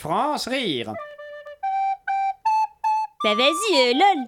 [0.00, 0.94] France rire.
[3.22, 4.26] Bah vas-y, euh, lol.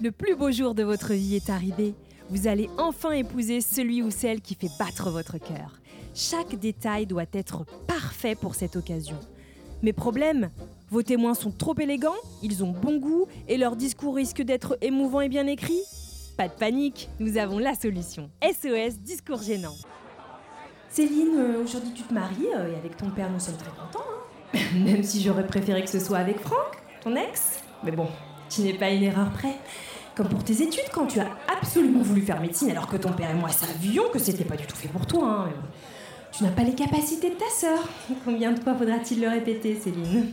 [0.00, 1.94] Le plus beau jour de votre vie est arrivé.
[2.30, 5.82] Vous allez enfin épouser celui ou celle qui fait battre votre cœur.
[6.14, 9.20] Chaque détail doit être parfait pour cette occasion.
[9.82, 10.48] Mais problème,
[10.88, 15.20] vos témoins sont trop élégants, ils ont bon goût et leur discours risque d'être émouvant
[15.20, 15.82] et bien écrit?
[16.38, 18.30] Pas de panique, nous avons la solution.
[18.42, 19.76] SOS Discours gênant.
[20.90, 24.04] Céline, euh, aujourd'hui tu te maries euh, et avec ton père nous sommes très contents.
[24.54, 24.58] hein.
[24.84, 27.60] Même si j'aurais préféré que ce soit avec Franck, ton ex.
[27.84, 28.08] Mais bon,
[28.48, 29.54] tu n'es pas une erreur près.
[30.16, 33.30] Comme pour tes études, quand tu as absolument voulu faire médecine alors que ton père
[33.30, 35.46] et moi savions que c'était pas du tout fait pour toi.
[35.46, 35.48] hein.
[36.32, 37.78] Tu n'as pas les capacités de ta sœur.
[38.24, 40.32] Combien de fois faudra-t-il le répéter, Céline?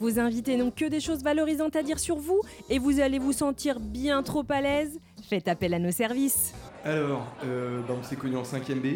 [0.00, 2.40] Vos invités n'ont que des choses valorisantes à dire sur vous
[2.70, 4.98] et vous allez vous sentir bien trop à l'aise?
[5.28, 6.54] Faites appel à nos services.
[6.84, 8.86] Alors, euh, bah, on s'est connus en 5ème B.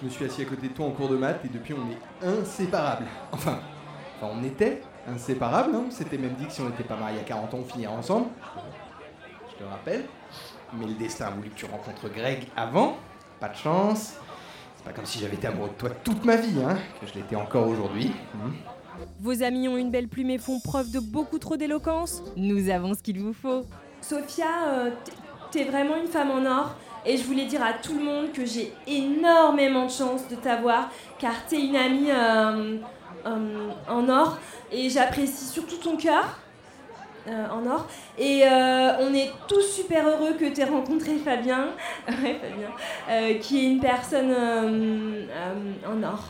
[0.00, 1.90] Je me suis assis à côté de toi en cours de maths et depuis on
[1.90, 3.06] est inséparables.
[3.32, 3.58] Enfin,
[4.16, 5.74] enfin on était inséparables.
[5.74, 5.84] Hein.
[5.90, 8.26] C'était même dit que si on n'était pas mariés à 40 ans, on finirait ensemble.
[9.50, 10.04] Je te rappelle.
[10.72, 12.96] Mais le destin a voulu que tu rencontres Greg avant.
[13.38, 14.14] Pas de chance.
[14.76, 17.14] C'est pas comme si j'avais été amoureux de toi toute ma vie, hein, que je
[17.14, 18.12] l'étais encore aujourd'hui.
[18.34, 18.52] Hmm.
[19.20, 22.94] Vos amis ont une belle plume et font preuve de beaucoup trop d'éloquence Nous avons
[22.94, 23.64] ce qu'il vous faut.
[24.00, 24.90] Sophia, euh,
[25.50, 26.76] t'es vraiment une femme en or.
[27.06, 30.90] Et je voulais dire à tout le monde que j'ai énormément de chance de t'avoir,
[31.18, 32.78] car t'es une amie euh,
[33.26, 34.38] euh, en or.
[34.72, 36.38] Et j'apprécie surtout ton cœur
[37.28, 37.86] euh, en or.
[38.18, 41.68] Et on est tous super heureux que t'aies rencontré Fabien,
[42.08, 44.34] ouais, Fabien qui est une personne
[45.86, 46.24] en or.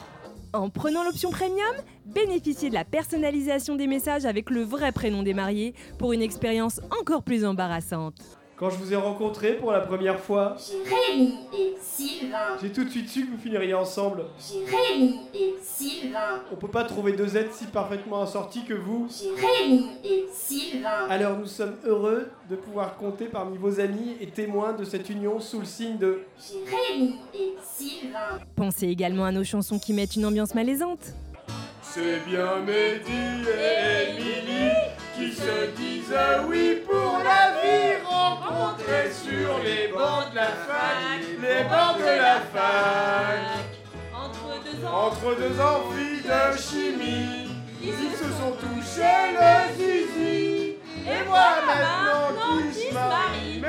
[0.53, 5.35] En prenant l'option premium, bénéficiez de la personnalisation des messages avec le vrai prénom des
[5.35, 8.39] mariés pour une expérience encore plus embarrassante.
[8.57, 12.57] Quand je vous ai rencontré pour la première fois, Jérémy et Sylvain.
[12.63, 14.27] j'ai tout de suite su que vous finiriez ensemble.
[14.39, 16.41] Jérémy et Sylvain.
[16.53, 19.09] On peut pas trouver deux êtres si parfaitement assortis que vous.
[19.11, 21.09] Jérémy et Sylvain.
[21.11, 25.41] Alors nous sommes heureux de pouvoir compter parmi vos amis et témoins de cette union
[25.41, 26.21] sous le signe de...
[26.39, 28.39] Jérémy et Sylvain.
[28.55, 31.13] Pensez également à nos chansons qui mettent une ambiance malaisante.
[31.83, 34.71] C'est bien Mehdi et Emily
[35.17, 36.15] qui se disent
[36.49, 37.95] oui pour la vie
[40.55, 43.65] fac, les bancs de la fac.
[44.15, 47.49] Entre deux Entre deux amphis de chimie,
[47.83, 50.77] ils se sont touchés le zizi.
[51.07, 53.63] Et moi maintenant qui se marie.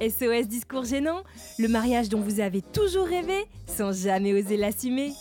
[0.00, 1.22] SOS Discours gênant,
[1.58, 5.12] le mariage dont vous avez toujours rêvé sans jamais oser l'assumer.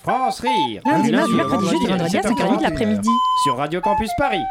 [0.00, 0.82] France rire.
[0.86, 3.10] Lundi, Du mardi, mercredi, jeudi, vendredi à 5h30 de l'après-midi.
[3.42, 4.42] Sur Radio Campus Paris.